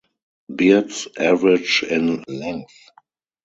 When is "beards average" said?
0.55-1.83